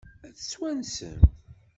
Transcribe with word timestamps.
Ad 0.25 0.33
t-twansem? 0.35 1.19